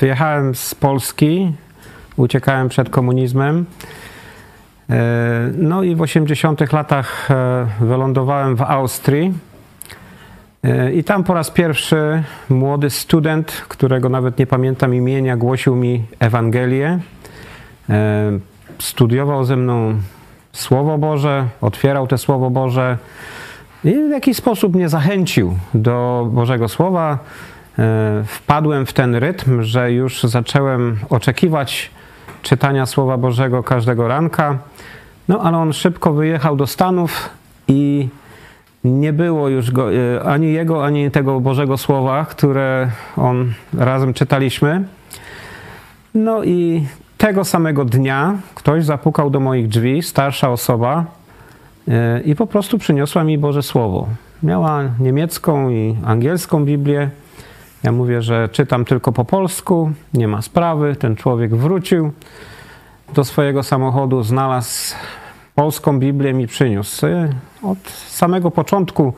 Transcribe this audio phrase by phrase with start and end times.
[0.00, 1.52] wyjechałem z Polski,
[2.16, 3.66] uciekałem przed komunizmem.
[4.90, 9.32] E, no i w 80 latach e, wylądowałem w Austrii.
[10.64, 16.04] E, I tam po raz pierwszy młody student, którego nawet nie pamiętam imienia, głosił mi
[16.18, 16.98] Ewangelię.
[18.78, 19.94] Studiował ze mną
[20.52, 22.98] Słowo Boże, otwierał te Słowo Boże
[23.84, 27.18] i w jakiś sposób mnie zachęcił do Bożego Słowa.
[28.26, 31.90] Wpadłem w ten rytm, że już zacząłem oczekiwać
[32.42, 34.58] czytania Słowa Bożego każdego ranka.
[35.28, 37.30] No ale on szybko wyjechał do Stanów
[37.68, 38.08] i
[38.84, 44.84] nie było już go, e, ani jego, ani tego Bożego Słowa, które on razem czytaliśmy.
[46.14, 46.86] No i
[47.18, 51.04] tego samego dnia ktoś zapukał do moich drzwi, starsza osoba,
[51.88, 54.08] e, i po prostu przyniosła mi Boże Słowo.
[54.42, 57.10] Miała niemiecką i angielską Biblię.
[57.84, 60.96] Ja mówię, że czytam tylko po polsku, nie ma sprawy.
[60.96, 62.12] Ten człowiek wrócił
[63.14, 64.94] do swojego samochodu, znalazł
[65.54, 67.06] polską Biblię mi przyniósł.
[67.62, 69.14] Od samego początku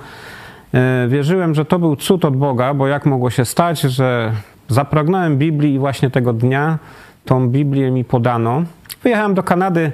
[0.75, 4.33] e, wierzyłem, że to był cud od Boga, bo jak mogło się stać, że
[4.69, 6.78] zapragnąłem Biblii i właśnie tego dnia
[7.25, 8.62] tą Biblię mi podano.
[9.03, 9.92] Wyjechałem do Kanady,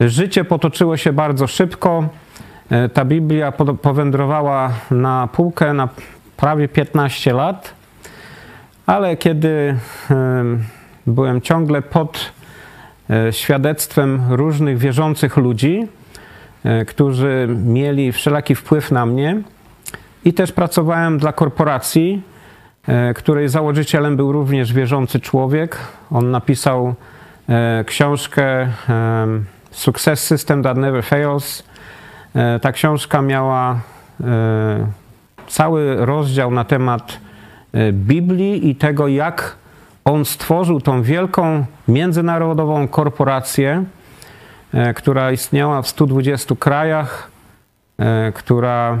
[0.00, 2.04] życie potoczyło się bardzo szybko.
[2.70, 3.52] E, ta Biblia
[3.82, 5.88] powędrowała na półkę na
[6.36, 7.79] prawie 15 lat,
[8.86, 9.76] ale kiedy
[11.06, 12.32] byłem ciągle pod
[13.10, 15.88] E, świadectwem różnych wierzących ludzi,
[16.64, 19.42] e, którzy mieli wszelaki wpływ na mnie.
[20.24, 22.22] I też pracowałem dla korporacji,
[22.88, 25.78] e, której założycielem był również wierzący człowiek.
[26.10, 26.94] On napisał
[27.86, 28.68] książkę
[29.70, 31.62] Success System That Never Fails.
[32.60, 33.80] Ta książka miała
[35.46, 37.18] cały rozdział na temat
[37.92, 39.56] Biblii i tego, jak
[40.04, 43.84] on stworzył tą wielką międzynarodową korporację,
[44.74, 47.30] e, która istniała w 120 krajach,
[47.98, 48.98] e, która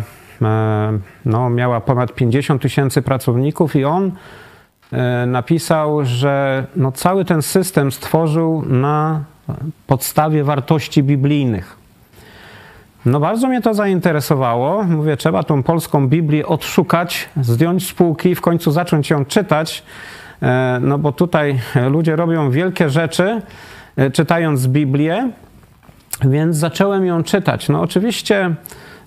[1.24, 4.12] no, miała ponad 50 tysięcy pracowników, i on
[5.26, 9.24] napisał, że no, cały ten system stworzył na
[9.86, 11.79] podstawie wartości biblijnych.
[13.06, 14.84] No bardzo mnie to zainteresowało.
[14.84, 19.84] Mówię, trzeba tą polską Biblię odszukać, zdjąć z półki, w końcu zacząć ją czytać,
[20.42, 21.58] E, no bo tutaj
[21.90, 23.42] ludzie robią wielkie rzeczy,
[23.96, 25.30] e, czytając Biblię,
[26.24, 27.68] więc zacząłem ją czytać.
[27.68, 28.54] No oczywiście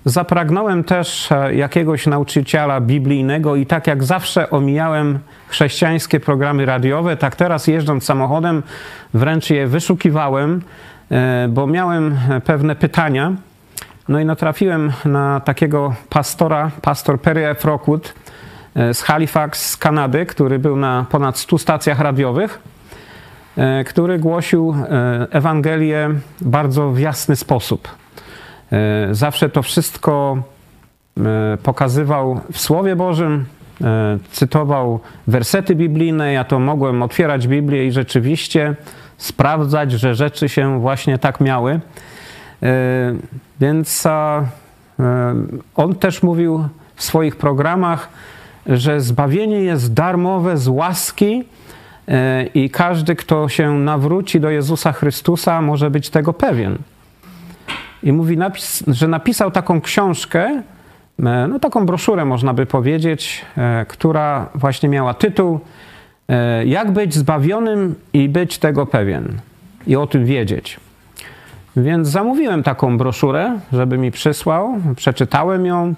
[0.04, 5.18] zapragnąłem też e, jakiegoś nauczyciela biblijnego i tak jak zawsze omijałem
[5.48, 8.62] chrześcijańskie programy radiowe, tak teraz jeżdżąc samochodem
[9.14, 10.62] wręcz je wyszukiwałem,
[11.48, 13.32] bo miałem pewne pytania.
[14.08, 17.64] No i natrafiłem na takiego pastora, pastor Perry F.
[17.64, 18.14] Rockwood,
[18.74, 22.62] E, z Halifax z Kanady, który był na ponad 100 stacjach radiowych,
[23.56, 26.10] e, który głosił e, Ewangelię
[26.40, 27.88] bardzo w jasny sposób.
[29.10, 30.42] Zawsze to wszystko
[31.62, 33.44] pokazywał w Słowie Bożym,
[34.30, 36.32] cytował wersety biblijne.
[36.32, 38.74] Ja to mogłem otwierać Biblię i rzeczywiście
[39.16, 41.80] sprawdzać, że rzeczy się właśnie tak miały.
[43.60, 44.06] Więc
[45.74, 48.08] on też mówił w swoich programach,
[48.66, 51.44] że zbawienie jest darmowe z łaski
[52.08, 56.78] e, i każdy, kto się nawróci do Jezusa Chrystusa, może być tego pewien.
[58.02, 58.38] I mówi,
[58.86, 60.62] że napisał taką książkę,
[61.24, 65.60] e, no taką broszurę można by powiedzieć, e, która właśnie miała tytuł
[66.64, 69.38] Jak być zbawionym i być tego pewien
[69.86, 70.80] i o tym wiedzieć.
[71.76, 75.94] Więc zamówiłem taką broszurę, żeby mi przysłał, przeczytałem ją,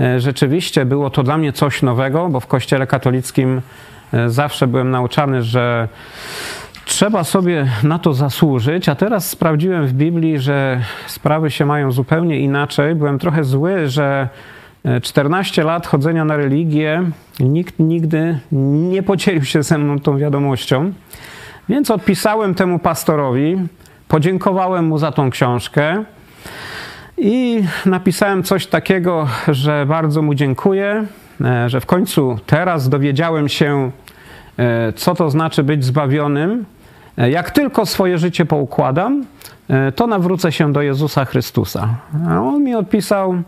[0.00, 3.60] E, rzeczywiście było to dla mnie coś nowego, bo w Kościele katolickim
[4.12, 5.88] e, zawsze byłem nauczany, że
[6.84, 12.40] trzeba sobie na to zasłużyć, a teraz sprawdziłem w Biblii, że sprawy się mają zupełnie
[12.40, 12.94] inaczej.
[12.94, 14.28] Byłem trochę zły, że
[15.02, 17.02] 14 e, lat chodzenia na religię,
[17.40, 18.38] nikt nigdy
[18.90, 20.92] nie podzielił się ze mną tą wiadomością.
[21.68, 23.56] Więc odpisałem temu pastorowi,
[24.08, 26.04] podziękowałem mu za tą książkę.
[27.18, 31.04] I napisałem coś takiego, że bardzo mu dziękuję,
[31.44, 33.90] e, że w końcu teraz dowiedziałem się,
[34.58, 36.64] e, co to znaczy być zbawionym.
[37.18, 39.24] E, jak tylko swoje życie poukładam,
[39.96, 41.88] to nawrócę się do Jezusa Chrystusa.
[42.28, 43.42] A on mi odpisał: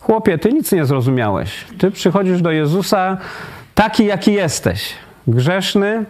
[0.00, 1.64] Chłopie, ty nic nie zrozumiałeś.
[1.78, 3.16] Ty przychodzisz do Jezusa
[3.74, 4.94] taki, jaki jesteś,
[5.26, 6.04] grzeszny,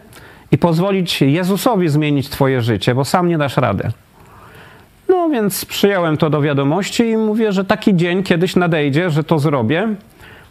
[0.54, 3.90] i pozwolić Jezusowi zmienić Twoje życie, bo sam nie dasz rady.
[5.08, 9.38] No więc przyjąłem to do wiadomości i mówię, że taki dzień kiedyś nadejdzie, że to
[9.38, 9.88] zrobię.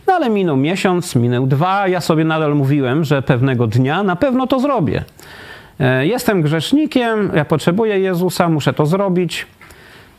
[0.07, 4.47] No ale minął miesiąc, minął dwa, ja sobie nadal mówiłem, że pewnego dnia na pewno
[4.47, 5.03] to zrobię.
[5.79, 9.45] E, jestem grzesznikiem, ja potrzebuję Jezusa, muszę to zrobić.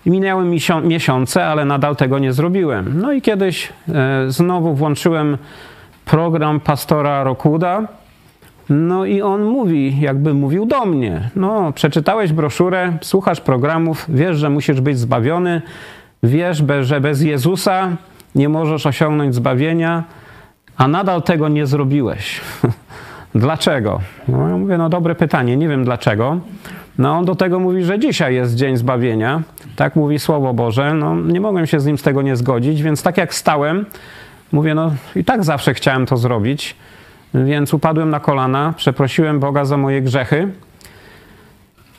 [0.06, 3.00] Minęły miesiące, ale nadal tego nie zrobiłem.
[3.00, 5.38] No i kiedyś e, znowu włączyłem
[6.04, 7.82] program pastora Rokuda.
[8.68, 11.30] No i on mówi, jakby mówił do mnie.
[11.36, 15.62] No, przeczytałeś broszurę, słuchasz programów, wiesz, że musisz być zbawiony,
[16.22, 17.88] wiesz, że bez Jezusa
[18.34, 20.04] nie możesz osiągnąć zbawienia,
[20.76, 22.40] a nadal tego nie zrobiłeś.
[23.34, 24.00] dlaczego?
[24.28, 26.40] No, ja mówię, no dobre pytanie, nie wiem dlaczego.
[26.98, 29.42] No on do tego mówi, że dzisiaj jest dzień zbawienia.
[29.76, 30.94] Tak mówi Słowo Boże.
[30.94, 33.86] No nie mogłem się z nim z tego nie zgodzić, więc tak jak stałem,
[34.52, 36.76] mówię, no i tak zawsze chciałem to zrobić.
[37.34, 40.48] Więc upadłem na kolana, przeprosiłem Boga za moje grzechy.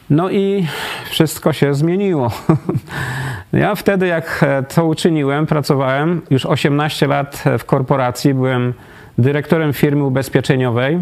[0.09, 0.67] No i
[1.09, 2.31] wszystko się zmieniło.
[3.53, 4.45] Ja wtedy, jak
[4.75, 8.73] to uczyniłem, pracowałem już 18 lat w korporacji, byłem
[9.17, 10.99] dyrektorem firmy ubezpieczeniowej.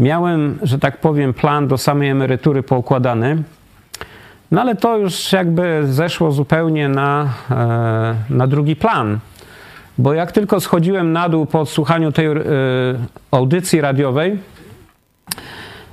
[0.00, 3.42] Miałem, że tak powiem, plan do samej emerytury poukładany.
[4.50, 9.18] No ale to już jakby zeszło zupełnie na, e, na drugi plan.
[9.98, 12.34] Bo jak tylko schodziłem na dół po odsłuchaniu tej e,
[13.30, 14.38] audycji radiowej,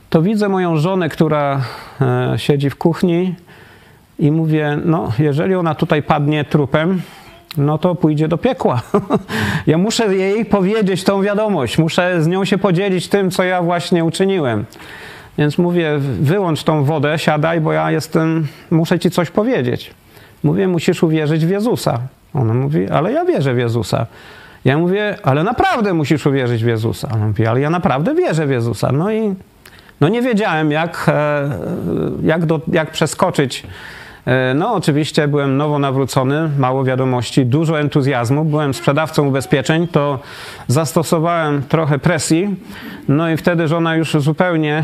[0.09, 1.61] to widzę moją żonę, która
[2.01, 3.35] e, siedzi w kuchni
[4.19, 7.01] i mówię, no jeżeli ona tutaj padnie trupem,
[7.57, 8.81] no to pójdzie do piekła.
[9.67, 14.03] ja muszę jej powiedzieć tą wiadomość, muszę z nią się podzielić tym, co ja właśnie
[14.03, 14.65] uczyniłem.
[15.37, 19.91] Więc mówię, wyłącz tą wodę, siadaj, bo ja jestem, muszę ci coś powiedzieć.
[20.43, 21.99] Mówię, musisz uwierzyć w Jezusa.
[22.35, 24.05] Ona mówi, ale ja wierzę w Jezusa.
[24.65, 27.09] Ja mówię, ale naprawdę musisz uwierzyć w Jezusa.
[27.13, 28.91] Ona mówi, ale ja naprawdę wierzę w Jezusa.
[28.91, 29.35] No i
[30.01, 31.49] no nie wiedziałem, jak, e,
[32.23, 33.63] jak, do, jak przeskoczyć.
[34.25, 38.45] E, no, oczywiście byłem nowo nawrócony, mało wiadomości, dużo entuzjazmu.
[38.45, 40.19] Byłem sprzedawcą ubezpieczeń, to
[40.67, 42.55] zastosowałem trochę presji.
[43.07, 44.83] No i wtedy żona już zupełnie,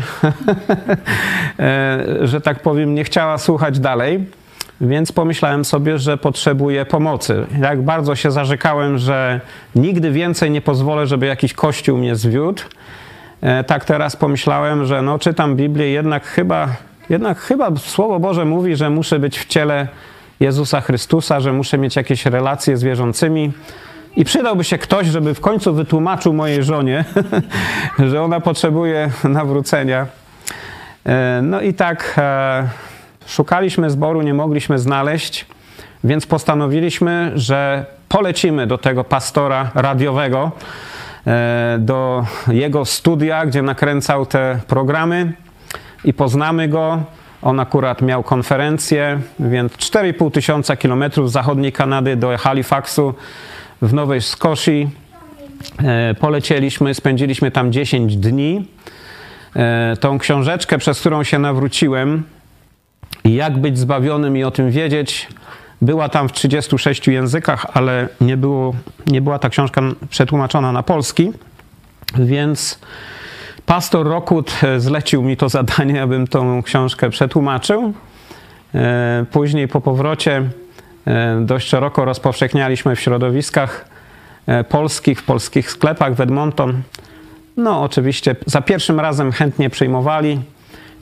[1.58, 4.24] e, że tak powiem, nie chciała słuchać dalej.
[4.82, 7.46] Więc pomyślałem sobie, że potrzebuję pomocy.
[7.60, 9.40] Jak bardzo się zarzekałem, że
[9.74, 12.62] nigdy więcej nie pozwolę, żeby jakiś kościół mnie zwiódł
[13.42, 16.68] E, tak teraz pomyślałem, że no czytam Biblię, jednak chyba,
[17.10, 19.88] jednak chyba Słowo Boże mówi, że muszę być w ciele
[20.40, 23.52] Jezusa Chrystusa, że muszę mieć jakieś relacje z wierzącymi.
[24.16, 27.04] I przydałby się ktoś, żeby w końcu wytłumaczył mojej żonie,
[28.10, 30.06] że ona potrzebuje nawrócenia.
[31.06, 32.68] E, no i tak e,
[33.32, 35.46] szukaliśmy zboru, nie mogliśmy znaleźć,
[36.04, 40.52] więc postanowiliśmy, że polecimy do tego pastora radiowego,
[41.26, 45.32] E, do jego studia, gdzie nakręcał te programy
[46.04, 47.02] i poznamy go.
[47.42, 53.14] On akurat miał konferencję, więc 4,5 tysiąca kilometrów z zachodniej Kanady do Halifaxu
[53.82, 54.90] w Nowej Skocji.
[55.84, 58.68] E, polecieliśmy, spędziliśmy tam 10 dni.
[59.56, 62.22] E, tą książeczkę, przez którą się nawróciłem,
[63.24, 65.28] jak być zbawionym i o tym wiedzieć,
[65.82, 68.74] była tam w 36 językach, ale nie, było,
[69.06, 71.32] nie była ta książka przetłumaczona na polski,
[72.18, 72.78] więc
[73.66, 77.92] pastor Rokut e, zlecił mi to zadanie, abym tą książkę przetłumaczył.
[78.74, 80.42] E, później po powrocie
[81.06, 83.92] e, dość szeroko rozpowszechnialiśmy w środowiskach
[84.68, 86.82] polskich, w polskich sklepach w Edmonton.
[87.56, 90.40] No, oczywiście za pierwszym razem chętnie przyjmowali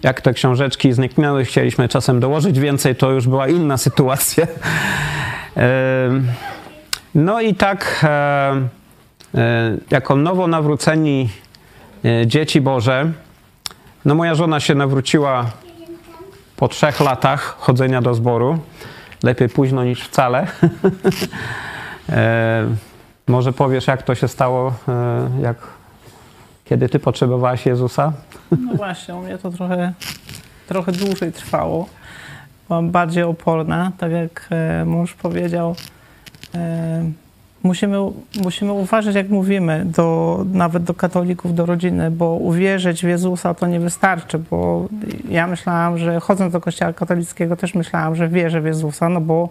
[0.02, 4.47] jak te książeczki zniknęły, chcieliśmy czasem dołożyć więcej, to już była inna sytuacja.
[7.14, 8.09] No i tak, e,
[9.35, 11.28] e, jako nowo nawróceni
[12.04, 13.12] e, dzieci Boże,
[14.04, 15.47] no moja żona się nawróciła
[16.57, 18.59] po trzech latach chodzenia do zboru.
[19.23, 20.47] Lepiej późno niż wcale.
[23.26, 24.75] Może powiesz, jak to się stało,
[25.42, 25.57] jak,
[26.70, 28.12] kiedy ty potrzebowałaś Jezusa?
[28.50, 29.92] No właśnie, u mnie to trochę,
[30.68, 31.86] trochę dłużej trwało.
[32.68, 35.74] Byłam bardziej oporna, tak jak e, mąż powiedział.
[36.54, 37.10] E,
[37.62, 37.96] musimy,
[38.42, 43.66] musimy uważać, jak mówimy, do, nawet do katolików, do rodziny, bo uwierzyć w Jezusa to
[43.66, 44.88] nie wystarczy, bo
[45.28, 49.48] ja myślałam, że chodząc do kościoła katolickiego też myślałam, że wierzę w Jezusa, no bo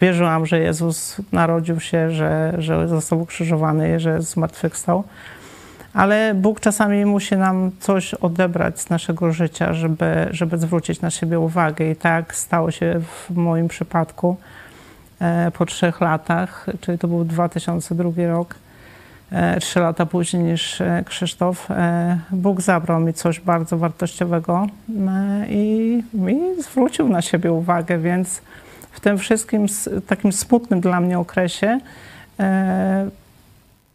[0.00, 5.02] wierzyłam, że Jezus narodził się, że, że został ukrzyżowany, że zmartwychwstał.
[5.02, 5.35] stał
[5.96, 11.40] ale Bóg czasami musi nam coś odebrać z naszego życia, żeby, żeby zwrócić na siebie
[11.40, 11.90] uwagę.
[11.90, 14.36] I tak stało się w moim przypadku
[15.20, 18.54] e, po trzech latach, czyli to był 2002 rok,
[19.32, 21.68] e, trzy lata później niż e, Krzysztof.
[22.30, 24.66] Bóg zabrał mi coś bardzo wartościowego
[25.48, 28.42] i, i zwrócił na siebie uwagę, więc
[28.92, 29.66] w tym wszystkim
[30.06, 31.80] takim smutnym dla mnie okresie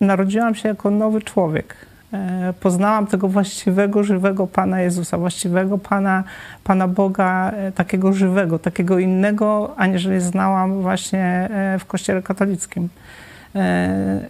[0.01, 1.90] narodziłam się jako nowy człowiek.
[2.13, 6.23] E, poznałam tego właściwego, żywego Pana Jezusa, właściwego Pana,
[6.63, 12.89] Pana Boga, e, takiego żywego, takiego innego, aniżeli znałam właśnie e, w Kościele katolickim.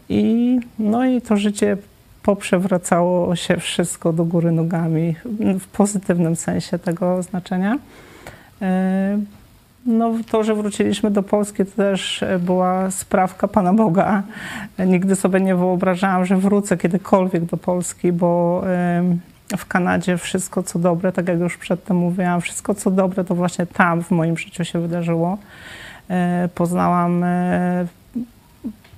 [0.10, 1.78] I, no i to życie
[2.24, 5.16] poprzewracało się wszystko do góry nogami,
[5.60, 7.78] w pozytywnym sensie tego znaczenia.
[9.86, 14.24] No, to, że wróciliśmy do Polski, to też była sprawka Pana Boga.
[14.80, 18.64] Nigdy sobie nie wyobrażałam, że wrócę kiedykolwiek do Polski, bo
[19.58, 23.66] w Kanadzie wszystko co dobre, tak jak już przedtem mówiłam, wszystko co dobre to właśnie
[23.66, 25.38] tam w moim życiu się wydarzyło.
[26.10, 27.86] E, poznałam e,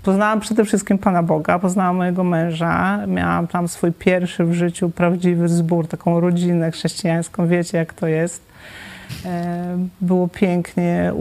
[0.03, 3.07] Poznałam przede wszystkim Pana Boga, poznałam mojego męża.
[3.07, 7.47] Miałam tam swój pierwszy w życiu prawdziwy zbór, taką rodzinę chrześcijańską.
[7.47, 8.45] Wiecie, jak to jest.
[9.25, 11.13] E, było pięknie.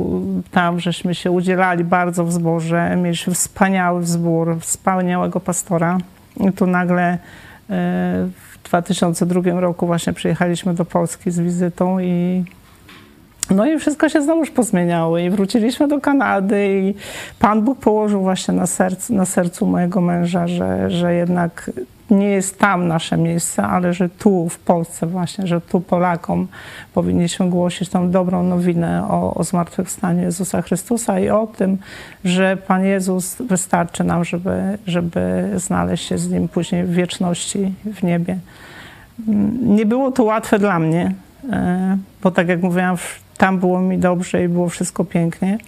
[0.51, 2.97] Tam żeśmy się udzielali bardzo w zborze.
[2.97, 5.99] Mieliśmy wspaniały wzbór, wspaniałego pastora.
[6.37, 7.19] I tu nagle e,
[8.53, 12.45] w 2002 roku właśnie przyjechaliśmy do Polski z wizytą i
[13.51, 16.95] no i wszystko się znowuż pozmieniało i wróciliśmy do Kanady i
[17.39, 21.71] Pan Bóg położył właśnie na sercu, na sercu mojego męża, że, że jednak
[22.13, 26.49] nie jest tam nasze miejsce, ale że tu w Polsce właśnie, że tu Polakom
[26.95, 31.79] powinniśmy głosić tą dobrą nowinę o, o zmartwychwstaniu Jezusa Chrystusa i o tym,
[32.25, 38.03] że Pan Jezus wystarczy nam, żeby, żeby znaleźć się z Nim później w wieczności, w
[38.03, 38.39] niebie.
[39.63, 41.15] Nie było to łatwe dla mnie,
[41.53, 42.97] e, bo tak jak mówiłam,
[43.37, 45.59] tam było mi dobrze i było wszystko pięknie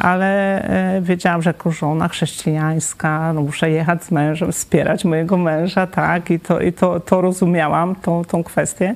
[0.00, 0.62] ale
[0.96, 6.30] e, wiedziałam, że jako żona chrześcijańska no muszę jechać z mężem, wspierać mojego męża, tak,
[6.30, 8.94] i to, i to, to rozumiałam, tą, tą kwestię.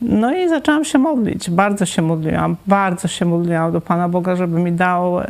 [0.00, 4.60] No i zaczęłam się modlić, bardzo się modliłam, bardzo się modliłam do Pana Boga, żeby
[4.60, 5.24] mi dał e,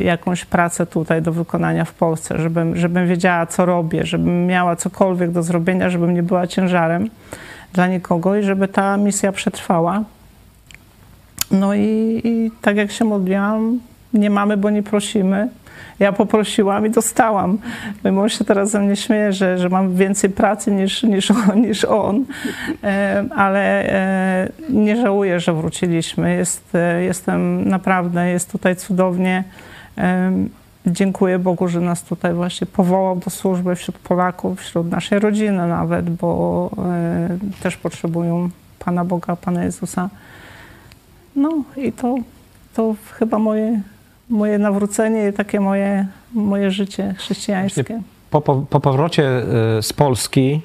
[0.00, 5.30] jakąś pracę tutaj do wykonania w Polsce, żebym, żebym wiedziała, co robię, żebym miała cokolwiek
[5.30, 7.10] do zrobienia, żebym nie była ciężarem
[7.72, 10.02] dla nikogo i żeby ta misja przetrwała.
[11.50, 13.80] No i, i tak jak się modliłam,
[14.14, 15.48] nie mamy, bo nie prosimy.
[15.98, 17.58] Ja poprosiłam i dostałam.
[18.04, 21.60] Mój mąż się teraz ze mnie śmieje, że, że mam więcej pracy niż, niż, on,
[21.66, 22.24] niż on,
[22.84, 26.34] e, ale e, nie żałuję, że wróciliśmy.
[26.34, 29.44] Jest, e, jestem naprawdę, jest tutaj cudownie.
[30.86, 36.10] Dziękuję Bogu, że nas tutaj właśnie powołał do służby wśród Polaków, wśród naszej rodziny nawet,
[36.10, 36.70] bo
[37.62, 40.10] też potrzebują Pana Boga, Pana Jezusa.
[41.36, 42.14] No i to,
[42.74, 43.80] to chyba moje
[44.28, 48.02] moje nawrócenie i takie moje, moje życie chrześcijańskie.
[48.30, 50.60] Po, po, po powrocie e, z Polski,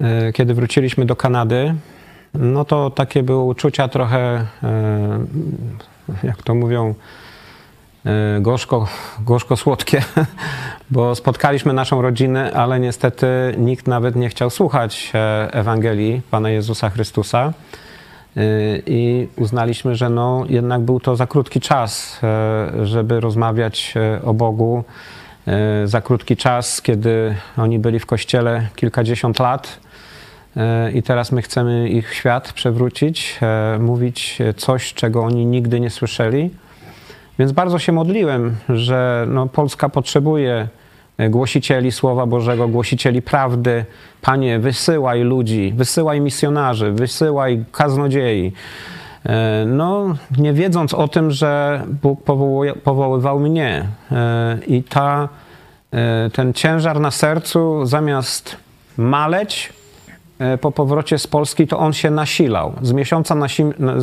[0.00, 1.74] e, kiedy wróciliśmy do Kanady,
[2.34, 5.26] no to takie były uczucia trochę, e,
[6.22, 6.94] jak to mówią,
[8.40, 8.88] gorzko,
[9.20, 10.02] gorzko-słodkie,
[10.90, 13.26] bo spotkaliśmy naszą rodzinę, ale niestety
[13.58, 15.12] nikt nawet nie chciał słuchać
[15.50, 17.52] Ewangelii Pana Jezusa Chrystusa.
[18.36, 24.22] Y, i uznaliśmy, że no, jednak był to za krótki czas, e, żeby rozmawiać e,
[24.24, 24.84] o Bogu.
[25.46, 29.80] E, za krótki czas, kiedy oni byli w kościele kilkadziesiąt lat
[30.94, 33.40] i teraz my chcemy ich świat przewrócić,
[33.78, 36.50] mówić coś, czego oni nigdy nie słyszeli.
[37.38, 40.68] Więc bardzo się modliłem, że no, Polska potrzebuje
[41.18, 43.84] głosicieli Słowa Bożego, głosicieli prawdy.
[44.22, 48.52] Panie, wysyłaj ludzi, wysyłaj misjonarzy, wysyłaj kaznodziei.
[49.26, 52.24] E, no, nie wiedząc o tym, że Bóg
[52.84, 53.86] powoływał mnie.
[54.12, 55.28] E, I ta,
[56.32, 58.56] ten ciężar na sercu, zamiast
[58.96, 59.72] maleć
[60.60, 62.72] po powrocie z Polski, to on się nasilał.
[62.82, 63.46] Z miesiąca na,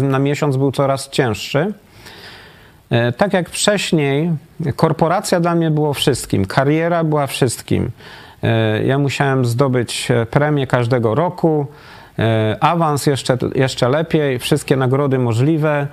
[0.01, 1.73] na miesiąc był coraz cięższy.
[2.89, 4.31] E, tak jak wcześniej,
[4.75, 7.91] korporacja dla mnie było wszystkim, kariera była wszystkim.
[8.43, 11.67] E, ja musiałem zdobyć e, premię każdego roku,
[12.59, 15.87] awans jeszcze, jeszcze lepiej, wszystkie nagrody możliwe.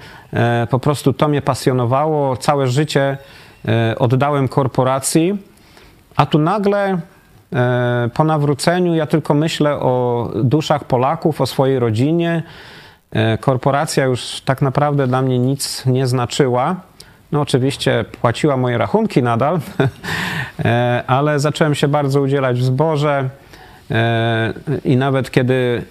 [0.71, 2.37] Po prostu to mnie pasjonowało.
[2.37, 3.19] Całe życie
[3.99, 5.39] oddałem korporacji,
[6.17, 6.99] a tu nagle
[8.15, 12.43] po nawróceniu ja tylko myślę o duszach Polaków, o swojej rodzinie.
[13.41, 16.77] Korporacja już tak naprawdę dla mnie nic nie znaczyła.
[17.33, 19.61] No oczywiście płaciła moje rachunki nadal,
[20.65, 23.29] e, ale zacząłem się bardzo udzielać w zborze
[23.91, 24.53] e,
[24.85, 25.85] i nawet kiedy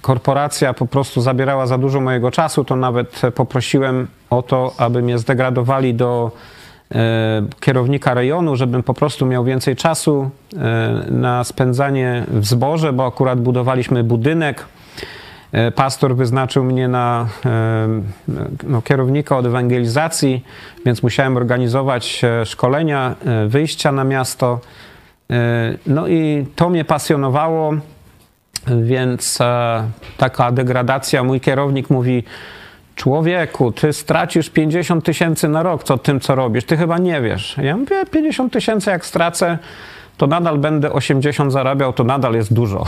[0.00, 5.18] korporacja po prostu zabierała za dużo mojego czasu, to nawet poprosiłem o to, aby mnie
[5.18, 6.30] zdegradowali do
[6.94, 6.98] e,
[7.60, 10.30] kierownika rejonu, żebym po prostu miał więcej czasu
[11.10, 14.81] na spędzanie w zborze, bo akurat budowaliśmy budynek E,
[15.74, 17.88] pastor wyznaczył mnie na e,
[18.62, 20.44] no, kierownika od ewangelizacji,
[20.86, 23.14] więc musiałem organizować e, szkolenia,
[23.46, 24.60] wyjścia na miasto.
[25.86, 27.74] No i to mnie pasjonowało,
[28.82, 29.38] więc
[30.16, 31.24] taka degradacja.
[31.24, 32.24] Mój kierownik mówi,
[32.96, 36.64] człowieku, ty stracisz 50 tysięcy na rok co tym, co robisz.
[36.64, 37.56] Ty chyba nie wiesz.
[37.62, 39.58] Ja mówię, 50 tysięcy jak stracę,
[40.16, 42.84] to nadal będę 80 zarabiał, to nadal jest dużo.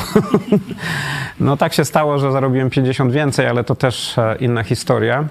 [1.41, 5.25] no tak się stało, że zarobiłem 50 więcej, ale to też e, inna historia.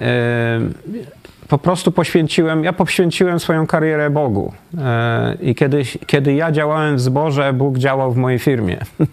[0.00, 0.60] E,
[1.48, 4.52] po prostu poświęciłem, ja poświęciłem swoją karierę Bogu.
[4.78, 8.78] E, I kiedy, kiedy ja działałem w zborze, Bóg działał w mojej firmie.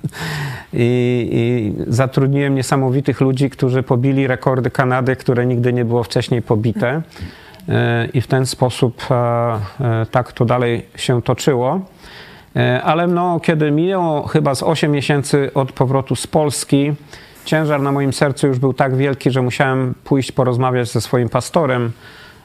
[0.74, 7.02] I, I, zatrudniłem niesamowitych ludzi, którzy pobili rekordy Kanady, które nigdy nie było wcześniej pobite.
[8.14, 9.02] I w ten sposób
[10.12, 11.82] tak to dalej się toczyło.
[12.56, 16.94] E, ale no, kiedy minęło chyba z 8 miesięcy od powrotu z Polski,
[17.46, 21.92] ciężar na moim sercu już był tak wielki, że musiałem pójść porozmawiać ze swoim pastorem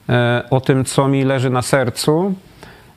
[0.09, 2.35] e, o tym, co mi leży na sercu.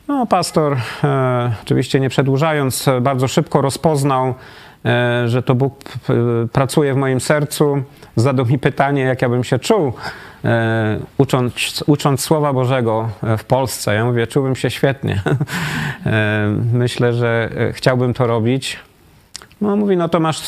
[0.07, 4.33] No, pastor, e, oczywiście nie przedłużając, bardzo szybko rozpoznał,
[5.25, 5.73] że to Bóg
[6.53, 7.83] pracuje w moim sercu.
[8.15, 9.93] Zadał mi pytanie, jak ja bym się czuł,
[10.45, 13.95] E, ucząc, ucząc Słowa Bożego e, w Polsce.
[13.95, 15.21] Ja mówię, czułbym się świetnie.
[16.05, 18.79] E, myślę, że chciałbym to robić.
[19.61, 20.41] No mówi, no to masz,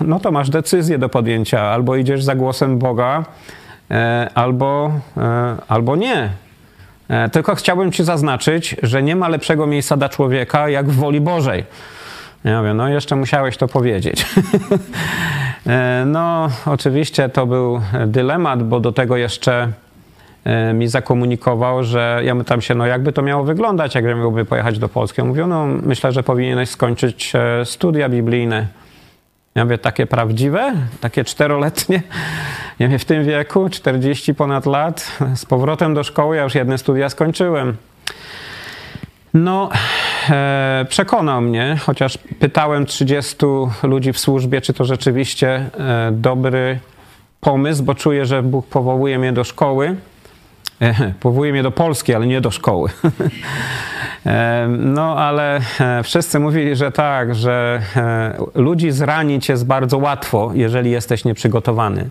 [0.00, 1.60] no to masz decyzję do podjęcia.
[1.60, 3.24] Albo idziesz za głosem Boga,
[4.34, 4.92] albo,
[5.68, 6.30] albo nie.
[7.32, 11.64] Tylko chciałbym ci zaznaczyć, że nie ma lepszego miejsca dla człowieka jak w woli Bożej.
[12.44, 14.26] Ja mówię, no jeszcze musiałeś to powiedzieć.
[15.66, 19.68] E, no, oczywiście to był dylemat, bo do tego jeszcze
[20.44, 24.78] e, mi zakomunikował, że ja tam się, no jakby to miało wyglądać, jak miałby pojechać
[24.78, 25.20] do Polski.
[25.20, 28.66] On no myślę, że powinieneś skończyć e, studia biblijne.
[29.54, 30.72] Ja mówię, takie prawdziwe?
[31.00, 32.02] Takie czteroletnie?
[32.78, 36.78] Ja mówię, w tym wieku, 40 ponad lat, z powrotem do szkoły, ja już jedne
[36.78, 37.76] studia skończyłem.
[39.34, 40.13] No, e,
[40.88, 43.36] przekonał mnie, chociaż pytałem 30
[43.82, 46.78] ludzi w służbie, czy to rzeczywiście e, dobry
[47.40, 49.96] pomysł, bo czuję, że Bóg powołuje mnie do szkoły.
[50.80, 52.90] E, powołuje mnie do Polski, ale nie do szkoły.
[54.26, 60.50] E, no, ale e, wszyscy mówili, że tak, że e, ludzi zranić jest bardzo łatwo,
[60.54, 62.08] jeżeli jesteś nieprzygotowany.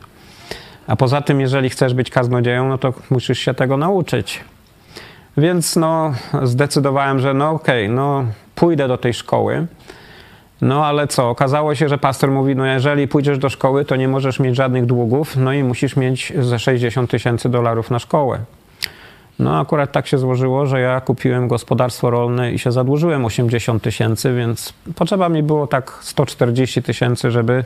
[0.88, 4.42] A poza tym, jeżeli chcesz być kaznodzieją, no to musisz się tego nauczyć.
[5.38, 9.68] Więc no, zdecydowałem, że no okej, okay, no pójdę do tej szkoły.
[10.62, 11.30] No ale co?
[11.30, 14.86] Okazało się, że pastor mówi, no jeżeli pójdziesz do szkoły, to nie możesz mieć żadnych
[14.86, 18.40] długów, no i musisz mieć ze 60 tysięcy dolarów na szkołę.
[19.40, 24.36] No akurat tak się złożyło, że ja kupiłem gospodarstwo rolne i się zadłużyłem 80 tysięcy,
[24.36, 27.64] więc potrzeba mi było tak 140 tysięcy, żeby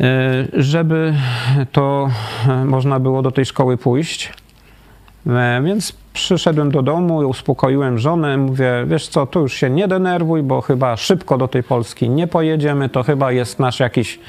[0.00, 1.14] e, żeby
[1.72, 2.10] to
[2.48, 4.32] e, można było do tej szkoły pójść.
[5.26, 8.36] E, więc przyszedłem do domu uspokoiłem żonę.
[8.36, 12.26] Mówię, wiesz co, tu już się nie denerwuj, bo chyba szybko do tej Polski nie
[12.26, 12.88] pojedziemy.
[12.88, 14.20] To chyba jest nasz jakiś,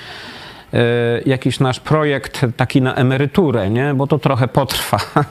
[0.74, 0.80] e,
[1.26, 3.94] jakiś nasz projekt taki na emeryturę, nie?
[3.94, 4.98] bo to trochę potrwa.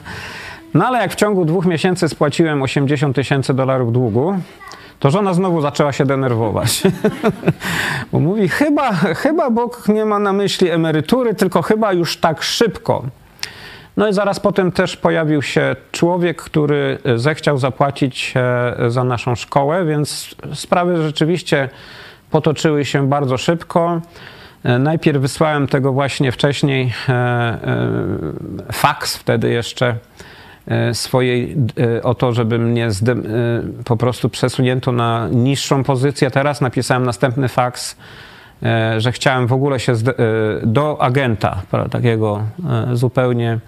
[0.75, 4.35] No ale jak w ciągu dwóch miesięcy spłaciłem 80 tysięcy dolarów długu,
[4.99, 6.83] to żona znowu zaczęła się denerwować.
[8.13, 13.03] Bo mówi, chyba, chyba Bóg nie ma na myśli emerytury, tylko chyba już tak szybko.
[13.97, 19.85] No i zaraz potem też pojawił się człowiek, który zechciał zapłacić e, za naszą szkołę,
[19.85, 21.69] więc sprawy rzeczywiście
[22.31, 24.01] potoczyły się bardzo szybko.
[24.65, 27.59] E, najpierw wysłałem tego właśnie wcześniej e,
[28.73, 29.97] faks, wtedy jeszcze
[30.93, 31.57] swojej
[32.03, 32.89] o to, żeby mnie
[33.85, 36.31] po prostu przesunięto na niższą pozycję.
[36.31, 37.97] Teraz napisałem następny faks,
[38.99, 39.93] że chciałem w ogóle się
[40.63, 42.43] do agenta, takiego
[42.93, 43.59] zupełnie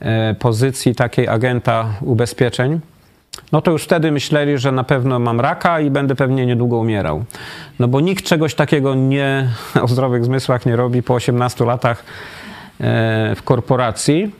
[0.00, 2.80] E, pozycji takiej agenta ubezpieczeń,
[3.52, 7.24] no to już wtedy myśleli, że na pewno mam raka i będę pewnie niedługo umierał.
[7.78, 9.48] No bo nikt czegoś takiego nie
[9.82, 12.04] o zdrowych zmysłach nie robi po 18 latach e,
[13.36, 14.34] w korporacji.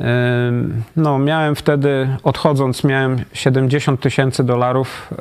[0.00, 0.52] E,
[0.96, 5.12] no, miałem wtedy, odchodząc, miałem 70 tysięcy dolarów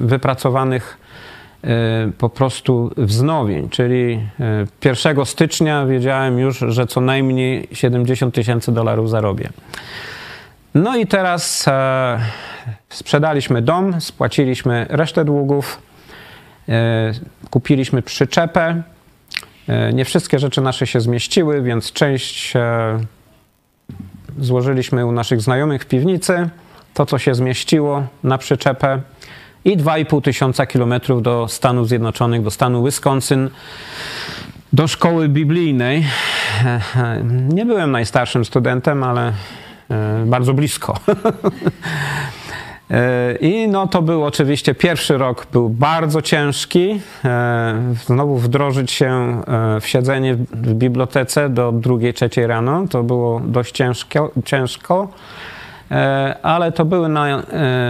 [0.00, 0.98] wypracowanych
[2.18, 4.20] po prostu wznowień, czyli
[4.84, 9.48] 1 y, stycznia wiedziałem już, że co najmniej 70 tysięcy dolarów zarobię.
[10.74, 12.20] No i teraz e,
[12.88, 15.82] sprzedaliśmy dom, spłaciliśmy resztę długów,
[16.68, 17.12] e,
[17.50, 18.82] kupiliśmy przyczepę.
[19.68, 22.52] E, nie wszystkie rzeczy nasze się zmieściły, więc część
[24.38, 26.48] złożyliśmy u naszych znajomych w piwnicy.
[26.94, 29.00] To, co się zmieściło na przyczepę,
[29.64, 33.50] i 2,5 tysiąca kilometrów do Stanów Zjednoczonych, do stanu Wisconsin,
[34.72, 36.04] do szkoły biblijnej.
[37.48, 39.32] Nie byłem najstarszym studentem, ale
[39.90, 40.98] e, bardzo blisko.
[43.40, 47.00] I no to był oczywiście pierwszy rok był bardzo ciężki.
[48.06, 49.40] Znowu wdrożyć się
[49.80, 54.30] w siedzenie w bibliotece do drugiej, trzeciej rano to było dość ciężko.
[54.44, 55.08] ciężko.
[56.42, 57.08] Ale to były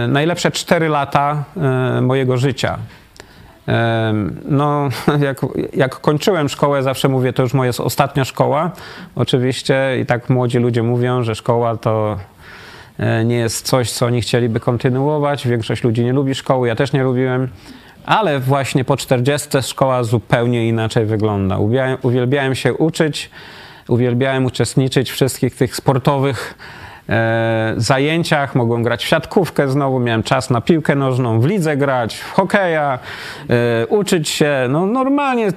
[0.07, 1.43] najlepsze cztery lata
[2.01, 2.77] mojego życia.
[4.45, 4.89] No,
[5.27, 5.41] jak,
[5.73, 8.71] jak kończyłem szkołę, zawsze mówię, to już moja ostatnia szkoła.
[9.15, 12.17] Oczywiście i tak młodzi ludzie mówią, że szkoła to
[12.99, 15.47] e, nie jest coś, co oni chcieliby kontynuować.
[15.47, 17.47] Większość ludzi nie lubi szkoły, ja też nie lubiłem.
[18.05, 21.57] Ale właśnie po 40 szkoła zupełnie inaczej wygląda.
[21.57, 23.29] Uwielbiałem, uwielbiałem się uczyć,
[23.87, 26.82] uwielbiałem uczestniczyć w wszystkich tych sportowych e,
[27.77, 32.31] zajęciach, mogłem grać w siatkówkę znowu, miałem czas na piłkę nożną, w lidze grać, w
[32.31, 32.99] hokeja,
[33.49, 35.47] e, uczyć się, no normalnie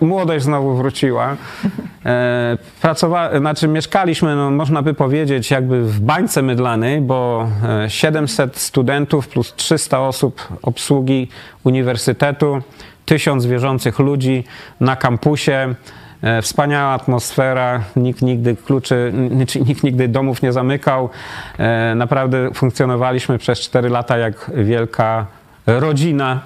[0.00, 1.36] młodość znowu wróciła.
[2.06, 7.48] E, pracowa- znaczy mieszkaliśmy, no, można by powiedzieć, jakby w bańce mydlanej, bo
[7.88, 11.28] 700 e, studentów plus 300 osób obsługi
[11.64, 12.62] uniwersytetu,
[13.06, 14.44] 1000 wierzących ludzi
[14.80, 15.99] na kampusie, E,
[16.42, 19.12] wspaniała atmosfera, nikt nigdy kluczy,
[19.66, 21.10] nikt nigdy domów nie zamykał.
[21.58, 25.26] E, naprawdę funkcjonowaliśmy przez 4 lata jak wielka
[25.66, 26.40] rodzina.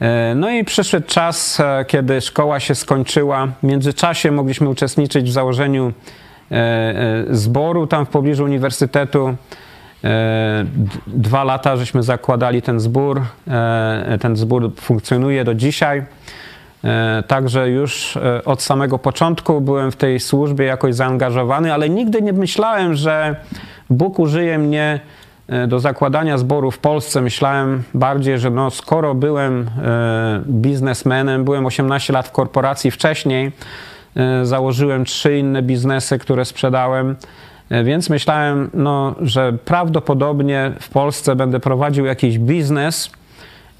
[0.00, 3.46] E, no i przyszedł czas, kiedy szkoła się skończyła.
[3.46, 5.92] W międzyczasie mogliśmy uczestniczyć w założeniu
[7.30, 9.36] zboru tam w pobliżu uniwersytetu.
[11.06, 13.22] Dwa lata żeśmy zakładali ten zbór.
[14.20, 16.02] Ten zbór funkcjonuje do dzisiaj.
[16.84, 22.22] E, także już e, od samego początku byłem w tej służbie jakoś zaangażowany, ale nigdy
[22.22, 23.36] nie myślałem, że
[23.90, 25.00] Bóg użyje mnie
[25.48, 27.20] e, do zakładania zboru w Polsce.
[27.20, 29.70] Myślałem bardziej, że no, skoro byłem
[30.46, 33.52] biznesmenem, byłem 18 lat w korporacji wcześniej,
[34.42, 37.16] założyłem trzy inne biznesy, które sprzedałem.
[37.84, 43.10] Więc myślałem, no, że prawdopodobnie w Polsce będę prowadził jakiś biznes,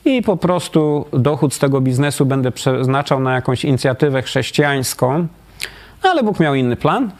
[0.04, 5.26] i po prostu dochód z tego biznesu będę przeznaczał na jakąś inicjatywę chrześcijańską.
[6.02, 7.10] Ale Bóg miał inny plan.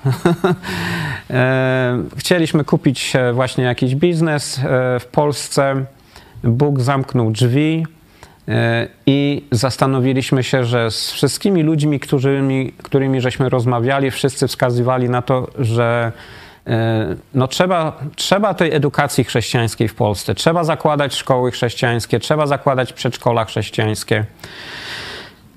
[1.30, 4.62] E, chcieliśmy kupić właśnie jakiś biznes e,
[5.00, 5.84] w Polsce.
[6.42, 7.86] Bóg zamknął drzwi
[8.48, 15.22] e, i zastanowiliśmy się, że z wszystkimi ludźmi, którymi, którymi żeśmy rozmawiali, wszyscy wskazywali na
[15.22, 16.12] to, że
[17.34, 20.34] no trzeba, trzeba tej edukacji chrześcijańskiej w Polsce.
[20.34, 24.24] Trzeba zakładać szkoły chrześcijańskie, trzeba zakładać przedszkola chrześcijańskie.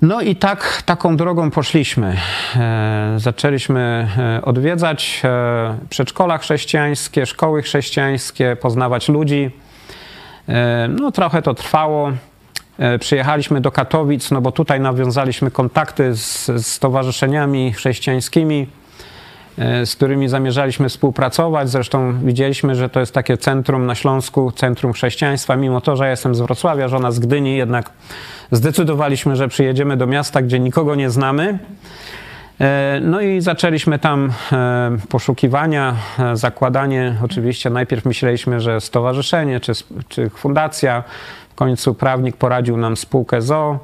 [0.02, 2.18] No i tak, taką drogą poszliśmy.
[2.56, 5.22] E, zaczęliśmy e, odwiedzać
[5.90, 9.52] przedszkola chrześcijańskie, szkoły chrześcijańskie, poznawać ludzi.
[10.90, 12.12] No trochę to trwało.
[13.00, 18.87] Przyjechaliśmy do Katowic, no bo tutaj nawiązaliśmy kontakty z, stowarzyszeniami chrześcijańskimi E,
[19.86, 21.70] z którymi zamierzaliśmy współpracować.
[21.70, 25.56] Zresztą widzieliśmy, że to jest takie centrum na Śląsku, centrum chrześcijaństwa.
[25.56, 27.90] Mimo to, że ja jestem z Wrocławia, żona z Gdyni, jednak
[28.52, 31.60] zdecydowaliśmy, że przyjedziemy do miasta, gdzie nikogo nie znamy.
[32.62, 35.96] E, no i zaczęliśmy tam e, poszukiwania,
[36.34, 37.16] zakładanie.
[37.24, 39.72] Oczywiście najpierw myśleliśmy, że stowarzyszenie czy,
[40.08, 41.04] czy fundacja.
[41.50, 43.80] W końcu prawnik poradził nam spółkę ZO.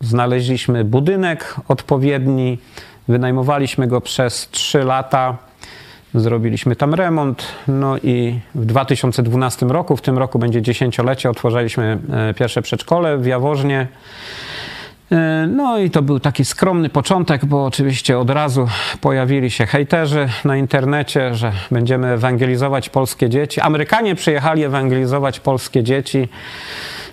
[0.00, 2.58] Znaleźliśmy budynek odpowiedni.
[3.08, 5.36] Wynajmowaliśmy go przez 3 lata.
[6.14, 12.34] Zrobiliśmy tam remont, no i w 2012 roku, w tym roku będzie dziesięciolecie, otworzyliśmy e,
[12.34, 13.86] pierwsze przedszkole w Jaworznie.
[15.12, 18.68] E, no i to był taki skromny początek, bo oczywiście od razu
[19.00, 23.60] pojawili się hejterzy na internecie, że będziemy ewangelizować polskie dzieci.
[23.60, 26.28] Amerykanie przyjechali ewangelizować polskie dzieci.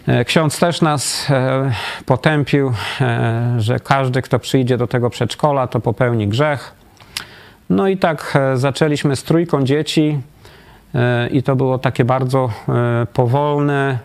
[0.07, 1.71] E, ksiądz też nas e,
[2.05, 6.73] potępił, e, że każdy, kto przyjdzie do tego przedszkola, to popełni grzech.
[7.69, 10.19] No i tak zaczęliśmy z trójką dzieci
[11.31, 12.49] i to było takie bardzo
[13.13, 13.99] powolne,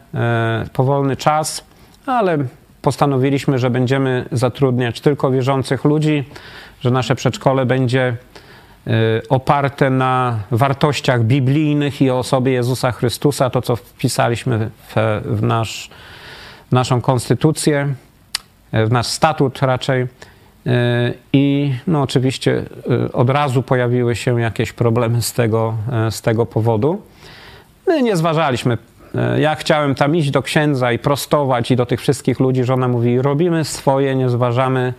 [0.73, 1.65] powolny czas,
[2.07, 2.39] ale
[2.83, 6.25] postanowiliśmy, że będziemy zatrudniać tylko wierzących ludzi,
[6.81, 8.17] że nasze przedszkole będzie
[9.29, 15.91] oparte na wartościach biblijnych i osobie Jezusa Chrystusa, to co wpisaliśmy w, w, nasz,
[16.71, 17.95] w naszą konstytucję,
[18.73, 20.03] w nasz statut raczej.
[20.03, 20.09] Y,
[21.33, 22.63] I no oczywiście
[23.09, 25.75] y, od razu pojawiły się jakieś problemy z tego,
[26.11, 27.03] z tego powodu.
[27.87, 28.79] My nie zważaliśmy.
[29.39, 32.89] Ja chciałem tam iść do księdza i prostować i do tych wszystkich ludzi, że ona
[32.89, 34.95] mówi, robimy swoje, nie zważamy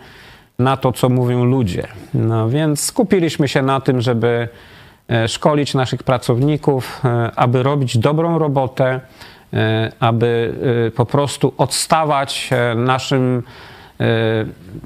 [0.58, 1.86] na to, co mówią ludzie.
[2.14, 4.48] No więc skupiliśmy się na tym, żeby
[5.08, 9.00] e, szkolić naszych pracowników, e, aby robić dobrą robotę,
[9.52, 10.54] e, aby
[10.96, 13.42] po prostu odstawać naszym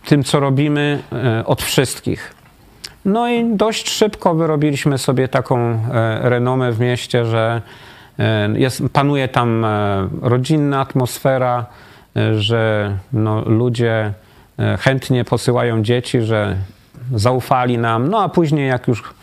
[0.04, 1.02] tym, co robimy
[1.44, 2.35] od wszystkich.
[3.04, 5.83] No i dość szybko wyrobiliśmy sobie taką
[6.20, 7.62] renomę w mieście, że
[8.54, 9.66] Jest, panuje tam
[10.22, 11.66] rodzinna atmosfera,
[12.37, 14.12] że no, ludzie
[14.80, 16.56] chętnie posyłają dzieci, że
[17.14, 19.14] zaufali nam, no a później jak już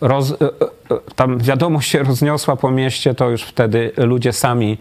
[0.00, 0.34] roz,
[1.16, 4.78] tam wiadomość się rozniosła po mieście, to już wtedy ludzie sami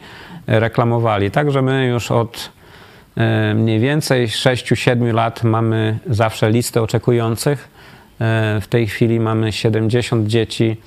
[0.48, 1.32] reklamowali.
[1.32, 2.50] Także my już od
[3.18, 7.68] e, mniej więcej 6-7 lat mamy zawsze listę oczekujących.
[8.22, 10.78] E, w tej chwili mamy 70 dzieci.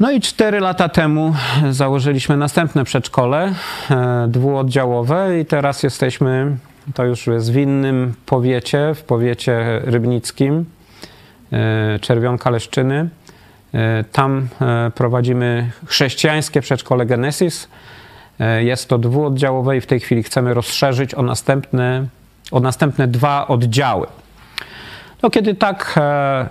[0.00, 1.34] No i 4 lata temu
[1.70, 3.54] założyliśmy następne przedszkole
[3.90, 6.56] e, dwuoddziałowe i teraz jesteśmy,
[6.94, 10.64] to już jest w innym powiecie, w powiecie rybnickim,
[12.00, 13.08] Czerwionka Leszczyny.
[14.12, 14.48] Tam
[14.94, 17.68] prowadzimy chrześcijańskie przedszkole Genesis,
[18.40, 22.06] E, jest to dwuoddziałowe i w tej chwili chcemy rozszerzyć o następne,
[22.50, 24.06] o następne dwa oddziały.
[25.22, 26.48] No, kiedy tak e, e,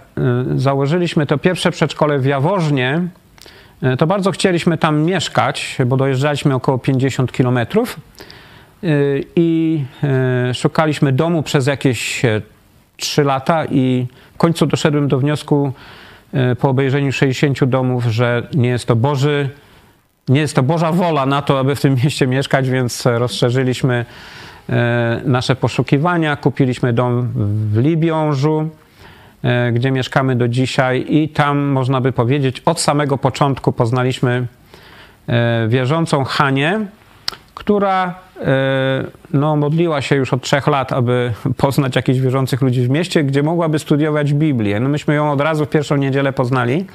[0.55, 3.08] założyliśmy to pierwsze przedszkole w Jaworznie,
[3.97, 7.99] to bardzo chcieliśmy tam mieszkać, bo dojeżdżaliśmy około 50 kilometrów
[9.35, 9.81] i
[10.53, 12.21] szukaliśmy domu przez jakieś
[12.97, 15.73] 3 lata i w końcu doszedłem do wniosku
[16.59, 19.49] po obejrzeniu 60 domów, że nie jest to Boży
[20.29, 24.05] nie jest to Boża wola na to, aby w tym mieście mieszkać, więc rozszerzyliśmy
[24.69, 26.35] e, nasze poszukiwania.
[26.35, 27.31] Kupiliśmy dom
[27.71, 28.84] w Libiążu, e,
[29.73, 34.47] gdzie mieszkamy do dzisiaj, i tam można by powiedzieć, od samego początku poznaliśmy
[35.27, 36.86] e, wierzącą Hanię,
[37.55, 38.15] która
[39.34, 43.43] no, modliła się już od trzech lat, aby poznać jakichś wierzących ludzi w mieście, gdzie
[43.43, 44.79] mogłaby studiować Biblię.
[44.79, 46.86] No myśmy ją od razu w pierwszą niedzielę poznali.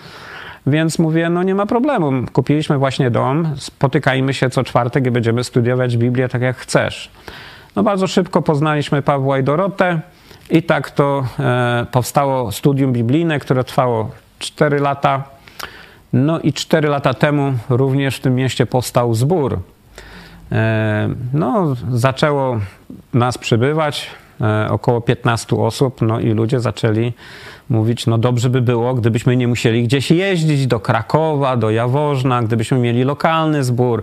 [0.66, 2.12] Więc mówię, no nie ma problemu.
[2.32, 7.10] Kupiliśmy właśnie dom, spotykajmy się co czwartek i będziemy studiować Biblię tak jak chcesz.
[7.76, 10.00] No bardzo szybko poznaliśmy Pawła i Dorotę
[10.50, 15.24] i tak to e, powstało studium biblijne, które trwało 4 lata.
[16.12, 19.58] No i 4 lata temu również w tym mieście powstał zbór.
[20.52, 22.60] E, no, zaczęło
[23.14, 24.10] nas przybywać,
[24.40, 27.12] e, około 15 osób, no i ludzie zaczęli
[27.68, 32.78] mówić, no dobrze by było, gdybyśmy nie musieli gdzieś jeździć do Krakowa, do Jaworzna, gdybyśmy
[32.78, 34.02] mieli lokalny zbór.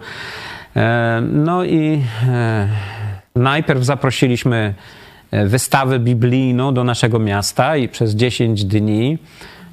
[1.22, 2.04] No i
[3.36, 4.74] najpierw zaprosiliśmy
[5.32, 9.18] wystawę biblijną do naszego miasta i przez 10 dni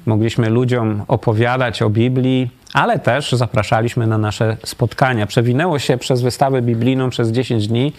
[0.05, 5.25] mogliśmy ludziom opowiadać o Biblii, ale też zapraszaliśmy na nasze spotkania.
[5.25, 7.93] Przewinęło się przez wystawę biblijną przez 10 dni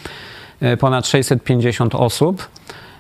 [0.81, 2.49] ponad 650 osób.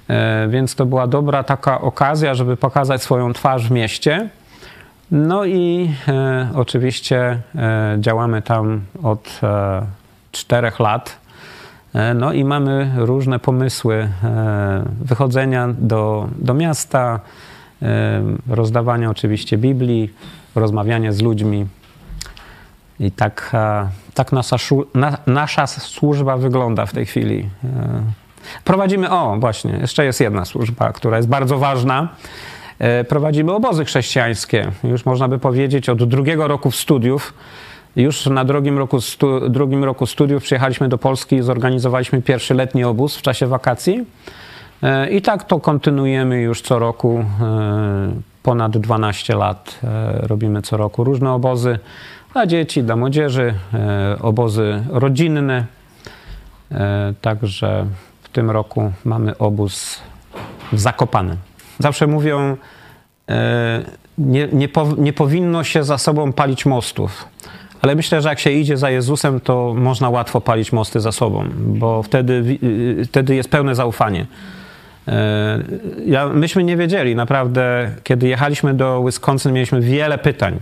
[0.09, 4.29] E, więc to była dobra taka okazja, żeby pokazać swoją twarz w mieście.
[5.11, 9.83] No i e, oczywiście e, działamy tam od e,
[10.33, 11.17] czterech lat.
[11.97, 17.21] E, no i mamy różne pomysły e, wychodzenia do, do miasta,
[18.49, 20.15] rozdawania oczywiście Biblii,
[20.55, 21.67] rozmawiania z ludźmi.
[23.01, 23.53] I tak,
[24.15, 24.57] tak nasza,
[24.95, 27.49] na, nasza służba wygląda w tej chwili.
[28.65, 32.09] Prowadzimy, o właśnie, jeszcze jest jedna służba, która jest bardzo ważna.
[32.79, 34.71] E, prowadzimy obozy chrześcijańskie.
[34.85, 37.35] Już można by powiedzieć od drugiego roku studiów.
[37.97, 42.85] Już na drugim roku, stu, drugim roku studiów przyjechaliśmy do Polski i zorganizowaliśmy pierwszy letni
[42.85, 44.05] obóz w czasie wakacji.
[44.83, 47.25] E, I tak to kontynuujemy już co roku.
[47.41, 49.81] E, ponad 12 lat
[50.21, 51.79] robimy co roku różne obozy
[52.33, 53.55] dla dzieci, dla młodzieży,
[54.21, 55.67] obozy rodzinne.
[57.21, 57.87] Także
[58.37, 60.01] tym roku mamy obóz
[60.73, 61.37] w Zakopanem.
[61.79, 62.57] Zawsze mówią,
[63.29, 63.85] e,
[64.19, 67.25] nie, nie, po, nie powinno się za sobą palić mostów.
[67.87, 71.45] Ale myślę, że jak się idzie za Jezusem, to można łatwo palić mosty za sobą,
[71.57, 72.59] bo wtedy,
[73.07, 74.27] wtedy jest pełne zaufanie.
[75.09, 75.63] E,
[76.07, 80.59] ja, myśmy nie wiedzieli, naprawdę, kiedy jechaliśmy do Wisconsin, mieliśmy wiele pytań.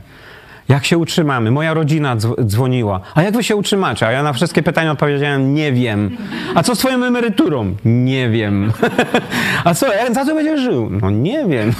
[0.68, 1.50] Jak się utrzymamy?
[1.50, 3.00] Moja rodzina dzwoniła.
[3.14, 4.06] A jak wy się utrzymacie?
[4.06, 6.16] A ja na wszystkie pytania odpowiedziałem, nie wiem.
[6.54, 7.74] A co z twoją emeryturą?
[7.84, 8.72] Nie wiem.
[9.64, 10.90] A co, za co będziesz żył?
[10.90, 11.72] No nie wiem.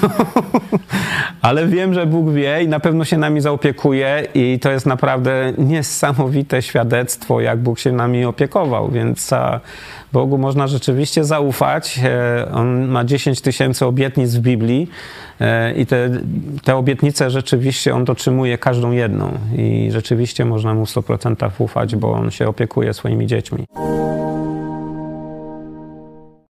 [1.42, 5.52] Ale wiem, że Bóg wie i na pewno się nami zaopiekuje i to jest naprawdę
[5.58, 9.34] niesamowite świadectwo, jak Bóg się nami opiekował, więc
[10.14, 12.00] Bogu można rzeczywiście zaufać.
[12.04, 14.90] E, on ma 10 tysięcy obietnic w Biblii
[15.40, 16.10] e, i te,
[16.64, 22.12] te obietnice rzeczywiście on dotrzymuje każdą jedną i rzeczywiście można mu w 100% ufać, bo
[22.12, 23.64] on się opiekuje swoimi dziećmi.